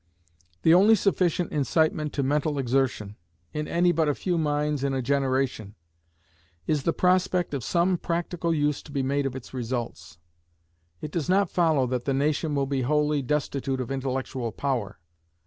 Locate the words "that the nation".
11.85-12.55